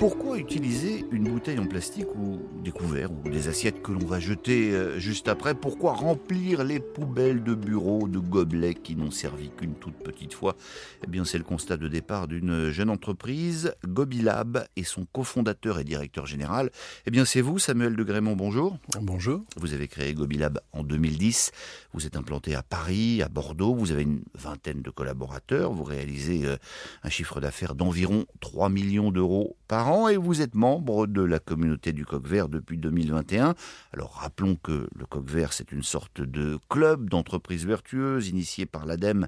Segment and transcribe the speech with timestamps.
[0.00, 4.18] Pourquoi utiliser une bouteille en plastique ou des couverts ou des assiettes que l'on va
[4.18, 5.54] jeter euh, juste après?
[5.54, 10.56] Pourquoi remplir les poubelles de bureaux de gobelets qui n'ont servi qu'une toute petite fois?
[11.04, 15.84] Eh bien, c'est le constat de départ d'une jeune entreprise, Gobilab, et son cofondateur et
[15.84, 16.70] directeur général.
[17.04, 18.78] Eh bien, c'est vous, Samuel de Grémont, bonjour.
[19.02, 19.44] Bonjour.
[19.58, 21.52] Vous avez créé Gobilab en 2010.
[21.92, 23.74] Vous êtes implanté à Paris, à Bordeaux.
[23.74, 25.74] Vous avez une vingtaine de collaborateurs.
[25.74, 26.56] Vous réalisez euh,
[27.02, 31.40] un chiffre d'affaires d'environ 3 millions d'euros par an et vous êtes membre de la
[31.40, 33.54] communauté du coq vert depuis 2021.
[33.92, 38.86] Alors rappelons que le coq vert, c'est une sorte de club d'entreprises vertueuses initié par
[38.86, 39.26] l'ADEME,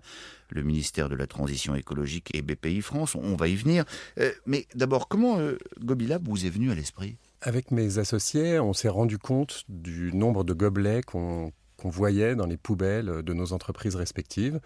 [0.51, 3.17] le ministère de la Transition écologique et BPI France.
[3.17, 3.85] On va y venir.
[4.19, 7.17] Euh, mais d'abord, comment euh, Gobilab vous est venu à l'esprit?
[7.41, 11.53] Avec mes associés, on s'est rendu compte du nombre de gobelets qu'on
[11.83, 14.61] voyait dans les poubelles de nos entreprises respectives.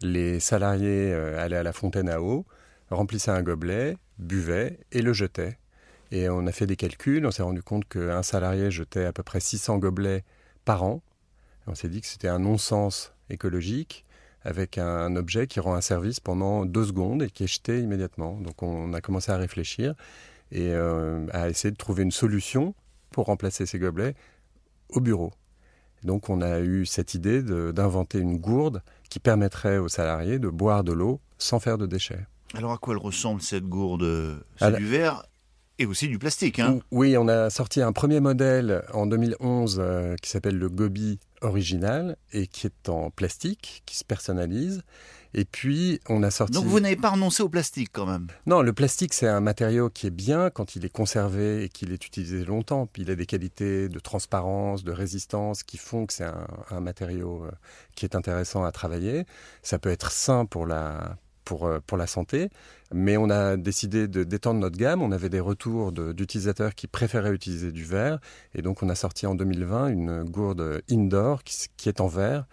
[0.00, 2.46] Les salariés euh, allaient à la fontaine à eau,
[2.90, 5.58] remplissaient un gobelet, buvaient et le jetaient.
[6.12, 9.22] Et on a fait des calculs, on s'est rendu compte qu'un salarié jetait à peu
[9.22, 10.24] près 600 gobelets
[10.64, 11.02] par an.
[11.66, 14.04] on s'est dit que c'était un non-sens écologique
[14.42, 18.40] avec un, objet qui rend un service pendant deux secondes et qui est jeté immédiatement.
[18.40, 19.94] Donc on a commencé à réfléchir
[20.50, 22.74] et euh, à essayer de trouver une solution
[23.10, 24.14] pour remplacer ces gobelets
[24.88, 25.32] au bureau.
[26.02, 30.82] donc on a eu cette idée d'inventer une gourde qui permettrait aux salariés de boire
[30.82, 32.26] de l'eau sans faire de déchets.
[32.54, 34.44] Alors à quoi elle ressemble cette gourde?
[34.56, 35.22] C'est du verre
[35.80, 36.58] et aussi du plastique.
[36.58, 41.18] Hein oui, on a sorti un premier modèle en 2011 euh, qui s'appelle le Gobi
[41.40, 44.82] original et qui est en plastique, qui se personnalise.
[45.32, 46.52] Et puis, on a sorti.
[46.52, 48.26] Donc, vous n'avez pas renoncé au plastique quand même?
[48.46, 51.92] Non, le plastique, c'est un matériau qui est bien quand il est conservé et qu'il
[51.92, 52.86] est utilisé longtemps.
[52.86, 56.80] Puis, il a des qualités de transparence, de résistance qui font que c'est un, un,
[56.80, 57.50] matériau euh,
[57.94, 59.24] qui est intéressant à travailler.
[59.62, 61.16] Ça peut être sain pour la,
[61.50, 62.48] pour, euh, pour la santé.
[62.94, 65.02] Mais on a décidé de d'étendre notre gamme.
[65.02, 68.20] On avait des retours d'utilisateurs qui préféraient utiliser du verre.
[68.54, 72.46] Et donc, on a sorti en 2020 une gourde indoor qui, qui est en verre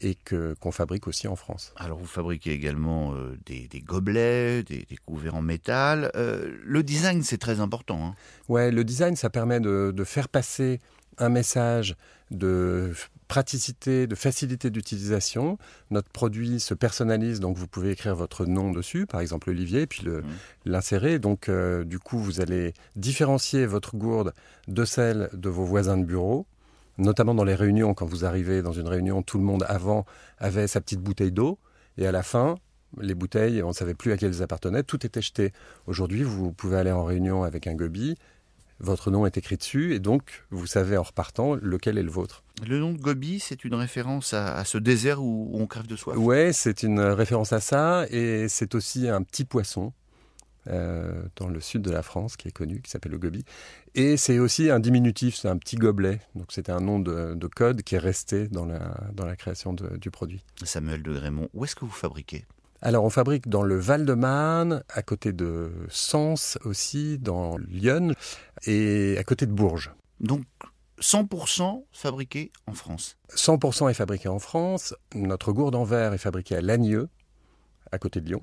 [0.00, 1.72] et qu'on fabrique aussi en France.
[1.76, 6.10] Alors vous fabriquez également euh, des, des, gobelets, des, des, couverts en métal.
[6.14, 8.04] Euh, le design, c'est très important.
[8.04, 8.14] Hein.
[8.48, 10.80] Ouais, le design, ça permet de, de, faire passer
[11.20, 11.96] un message
[12.30, 12.92] de
[13.28, 15.58] praticité, de facilité d'utilisation.
[15.90, 20.04] Notre produit se personnalise, donc vous pouvez écrire votre nom dessus, par exemple Olivier, puis
[20.04, 20.22] mmh.
[20.64, 21.18] l'insérer.
[21.18, 24.32] Donc euh, du coup, vous allez différencier votre gourde
[24.66, 26.46] de celle de vos voisins de bureau
[27.00, 30.04] notamment dans les réunions, quand vous arrivez dans une réunion, tout le monde avant
[30.38, 31.58] avait sa petite bouteille d'eau,
[31.96, 32.56] et à la fin,
[33.00, 35.52] les bouteilles, on ne savait plus à quelles elles appartenaient, tout était jeté.
[35.86, 38.16] Aujourd'hui, vous pouvez aller en réunion avec un gobi,
[38.80, 42.42] votre nom est écrit dessus et donc vous savez en repartant lequel est le vôtre.
[42.66, 46.16] Le nom de Gobi, c'est une référence à, ce désert où, on crève de soif.
[46.16, 49.92] Ouais, c'est une référence à ça et c'est aussi un petit poisson
[50.68, 53.44] euh, dans le sud de la France qui est connu, qui s'appelle le Gobi.
[53.94, 56.20] Et c'est aussi un diminutif, c'est un petit gobelet.
[56.34, 60.10] Donc c'était un nom de, code qui est resté dans la, dans la création du
[60.10, 60.44] produit.
[60.62, 62.44] Samuel de Grémont, où est-ce que vous fabriquez?
[62.82, 68.14] Alors on fabrique dans le Val-de-Marne, à côté de Sens aussi, dans Lyon,
[68.66, 69.92] et à côté de Bourges.
[70.20, 70.42] Donc
[71.00, 74.94] 100% fabriqué en France 100% est fabriqué en France.
[75.14, 77.08] Notre gourde en verre est fabriquée à Lagneux,
[77.90, 78.42] à côté de Lyon.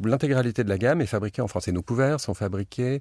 [0.00, 3.00] L'intégralité de la gamme est fabriquée en France et nos couverts sont fabriqués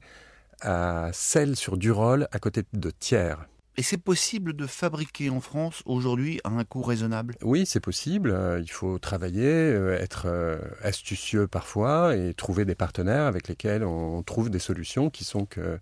[0.61, 3.35] à Celles-sur-Durolle, à côté de Thiers.
[3.79, 7.35] Et c'est possible de fabriquer en France aujourd'hui à un coût raisonnable?
[7.43, 8.31] Oui, c'est possible.
[8.31, 13.83] Euh, il faut travailler, euh, être euh, astucieux parfois et trouver des partenaires avec lesquels
[13.83, 15.79] on trouve des solutions qui sont que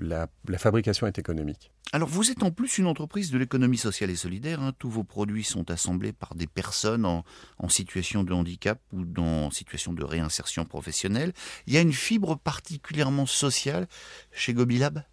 [0.00, 0.26] la,
[0.56, 1.70] fabrication est économique.
[1.92, 4.60] Alors vous êtes en plus une entreprise de l'économie sociale et solidaire.
[4.60, 4.72] Hein.
[4.76, 7.24] Tous vos produits sont assemblés par des personnes en,
[7.58, 11.32] en situation de handicap ou en situation de réinsertion professionnelle.
[11.68, 13.86] Il y a une fibre particulièrement sociale
[14.32, 15.04] chez Gobilab?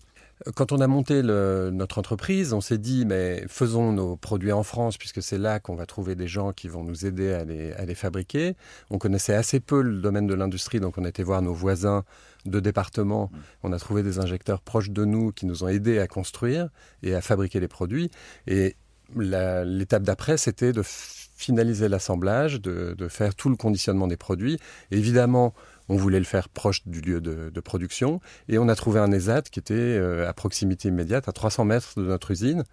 [0.55, 4.97] Quand on a monté notre entreprise, on s'est dit, mais faisons nos produits en France,
[4.97, 8.55] puisque c'est là qu'on va trouver des gens qui vont nous aider à les, fabriquer.
[8.89, 12.03] On connaissait assez peu le domaine de l'industrie, donc on été voir nos voisins
[12.45, 13.31] de département.
[13.63, 16.69] On a trouvé des injecteurs proches de nous qui nous ont aidés à construire
[17.01, 18.11] et à fabriquer les produits.
[18.45, 18.75] Et
[19.15, 24.59] l'étape d'après, c'était de finaliser l'assemblage, de, faire tout le conditionnement des produits.
[24.91, 25.53] évidemment,
[25.89, 29.43] on voulait le faire proche du lieu de, production et on a trouvé un ESAT
[29.43, 32.63] qui était euh, à proximité immédiate, à 300 mètres de notre usine,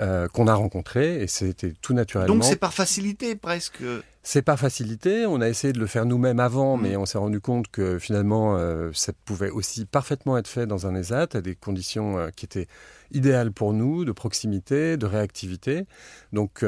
[0.00, 2.34] euh, qu'on a rencontré et c'était tout naturellement.
[2.34, 3.82] Donc c'est par facilité presque.
[4.22, 5.26] C'est par facilité.
[5.26, 6.82] On a essayé de le faire nous-mêmes avant, Mm.
[6.82, 10.86] mais on s'est rendu compte que finalement, euh, ça pouvait aussi parfaitement être fait dans
[10.86, 12.68] un ESAT à des conditions euh, qui étaient
[13.10, 15.86] idéales pour nous, de proximité, de réactivité.
[16.32, 16.64] Donc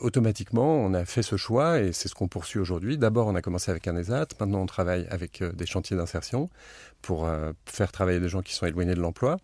[0.00, 2.98] automatiquement, on a fait ce choix et c'est ce qu'on poursuit aujourd'hui.
[2.98, 4.26] D'abord, on a commencé avec un ESAT.
[4.40, 6.50] Maintenant, on travaille avec des chantiers d'insertion
[7.00, 7.30] pour
[7.64, 9.36] faire travailler des gens qui sont éloignés de l'emploi,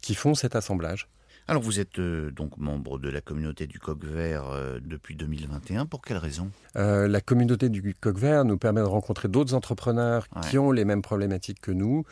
[0.00, 1.08] qui font cet assemblage.
[1.48, 5.86] Alors vous êtes euh, donc membre de la communauté du coq vert euh, depuis 2021.
[5.86, 6.50] Pour quelle raison?
[6.76, 10.42] Euh, la communauté du coq vert nous permet de rencontrer d'autres entrepreneurs Ouais.
[10.48, 12.04] qui ont les mêmes problématiques que nous.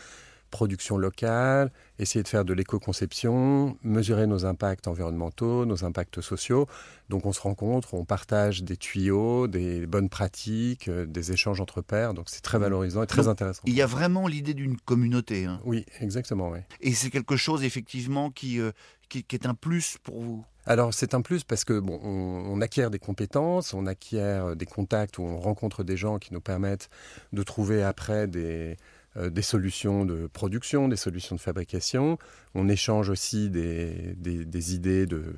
[0.51, 6.67] Production locale, essayer de faire de l'éco-conception, mesurer nos impacts environnementaux, nos impacts sociaux.
[7.09, 11.83] Donc on se rencontre, on partage des tuyaux, des bonnes pratiques, euh, des échanges entre
[11.83, 12.15] pairs.
[12.15, 13.63] Donc c'est très valorisant et très Donc, intéressant.
[13.65, 15.45] Il y a vraiment l'idée d'une communauté.
[15.45, 15.61] hein.
[15.65, 16.51] Oui, exactement.
[16.51, 16.59] Oui.
[16.81, 18.73] Et c'est quelque chose effectivement qui, euh,
[19.09, 20.45] qui, qui est un plus pour vous?
[20.67, 24.55] Alors c'est un plus parce que bon, on, on acquiert des compétences, on acquiert euh,
[24.55, 26.91] des contacts, où on rencontre des gens qui nous permettent
[27.33, 28.77] de trouver après des,
[29.17, 32.17] des solutions de production, des solutions de fabrication.
[32.55, 35.35] On échange aussi des, idées de,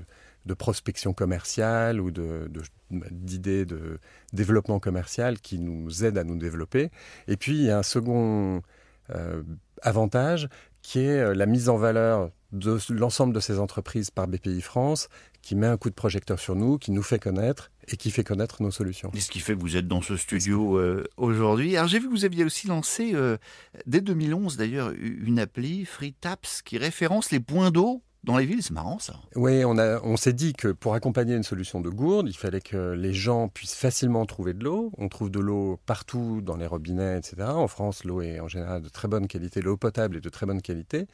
[0.55, 2.51] prospection commerciale ou de-
[2.91, 3.99] d'idées de,
[4.33, 6.91] développement commercial qui nous aident à nous développer.
[7.29, 8.63] Et puis il y a un second
[9.11, 9.43] euh,
[9.83, 10.49] avantage
[10.83, 15.09] qui est euh, la mise en valeur de l'ensemble de ces entreprises par BPI France,
[15.41, 18.25] qui met un coup de projecteur sur nous, qui nous fait connaître et qui fait
[18.25, 19.11] connaître nos solutions.
[19.15, 21.77] Et ce qui fait que vous êtes dans ce studio euh, aujourd'hui.
[21.77, 23.39] Alors j'ai vu que vous aviez aussi lancé, euh,
[23.87, 28.63] dès 2011 d'ailleurs, une appli, Free Taps, qui référence les points d'eau dans les villes.
[28.63, 29.15] C'est marrant ça.
[29.35, 32.93] Oui, on, on s'est dit que pour accompagner une solution de gourde, il fallait que
[32.93, 34.93] les gens puissent facilement trouver de l'eau.
[34.99, 37.43] On trouve de l'eau partout dans les robinets, etc.
[37.49, 40.47] En France, l'eau est en général de très bonne qualité, l'eau potable est de très
[40.47, 41.07] bonne qualité.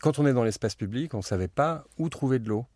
[0.00, 2.66] Quand on est dans l'espace public, on ne savait pas où trouver de l'eau.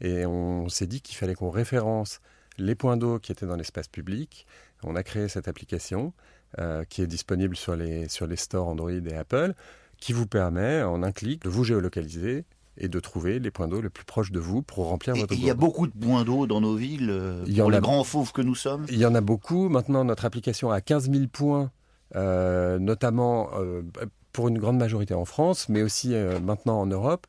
[0.00, 2.20] Et on s'est dit qu'il fallait qu'on référence
[2.58, 4.46] les points d'eau qui étaient dans l'espace public.
[4.82, 6.12] On a créé cette application
[6.58, 9.54] euh, qui est disponible sur les, sur les stores Android et Apple,
[9.98, 12.44] qui vous permet en un clic de vous géolocaliser
[12.76, 15.32] et de trouver les points d'eau les plus proches de vous pour remplir Et votre
[15.34, 17.70] il y a beaucoup de points d'eau dans nos villes, euh, Il y en pour
[17.70, 18.86] les a- grands fauves que nous sommes.
[18.88, 19.68] Il y en a beaucoup.
[19.68, 21.70] Maintenant, notre application a 15 000 points,
[22.16, 23.82] euh, notamment euh,
[24.32, 27.26] pour une grande majorité en France, mais aussi maintenant en Europe.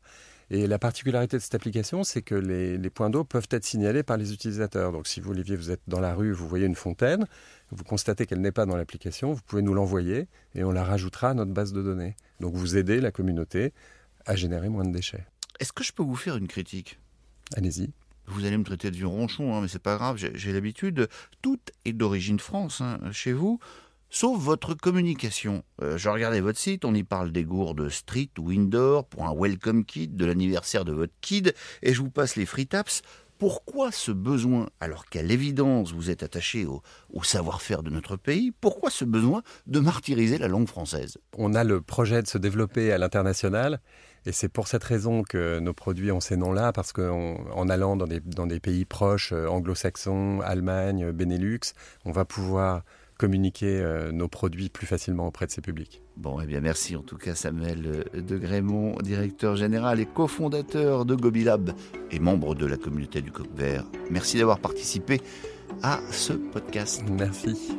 [0.51, 4.03] Et la particularité de cette application, c'est que les, les points d'eau peuvent être signalés
[4.03, 4.91] par les utilisateurs.
[4.91, 7.25] Donc si vous, Olivier, vous êtes dans la rue, vous voyez une fontaine,
[7.71, 11.29] vous constatez qu'elle n'est pas dans l'application, vous pouvez nous l'envoyer et on la rajoutera
[11.29, 12.15] à notre base de données.
[12.41, 13.73] Donc vous aidez la communauté
[14.27, 15.25] à générer moins de déchets.
[15.59, 16.99] Est-ce que je peux vous faire une critique?
[17.55, 17.91] Allez-y.
[18.27, 21.07] Vous allez me traiter de vieux ronchon, hein, mais c'est pas grave, j'ai l'habitude.
[21.41, 23.59] Tout est d'origine France hein, chez vous,
[24.09, 25.63] sauf votre communication.
[25.81, 29.35] Euh, je regardais votre site, on y parle des gourdes street ou indoor pour un
[29.35, 31.53] welcome kit de l'anniversaire de votre kid,
[31.83, 33.03] et je vous passe les free taps.
[33.37, 36.81] Pourquoi ce besoin, alors qu'à l'évidence vous êtes attaché au,
[37.23, 41.17] savoir-faire de notre pays, pourquoi ce besoin de martyriser la langue française?
[41.37, 43.81] On a le projet de se développer à l'international
[44.25, 48.07] et c'est pour cette raison que nos produits ont ces noms-là, parce qu'en allant dans
[48.07, 51.59] des, pays proches, euh, anglo-saxons, Allemagne, Benelux,
[52.05, 52.83] on va pouvoir
[53.17, 56.01] communiquer euh, nos produits plus facilement auprès de ces publics.
[56.17, 61.05] Bon, eh bien merci en tout cas Samuel euh, de Grémont, directeur général et cofondateur
[61.05, 61.71] de Gobilab
[62.11, 63.85] et membre de la communauté du Coq Vert.
[64.09, 65.21] Merci d'avoir participé
[65.81, 67.03] à ce podcast.
[67.09, 67.77] Merci.